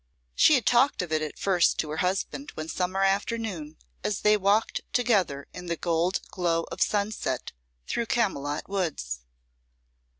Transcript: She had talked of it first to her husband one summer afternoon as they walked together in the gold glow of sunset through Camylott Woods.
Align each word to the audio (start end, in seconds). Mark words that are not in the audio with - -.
She 0.33 0.55
had 0.55 0.65
talked 0.65 1.03
of 1.03 1.11
it 1.11 1.37
first 1.37 1.77
to 1.77 1.91
her 1.91 1.97
husband 1.97 2.49
one 2.55 2.69
summer 2.69 3.03
afternoon 3.03 3.77
as 4.03 4.21
they 4.21 4.35
walked 4.35 4.81
together 4.93 5.47
in 5.53 5.67
the 5.67 5.77
gold 5.77 6.21
glow 6.31 6.63
of 6.71 6.81
sunset 6.81 7.51
through 7.85 8.07
Camylott 8.07 8.67
Woods. 8.67 9.19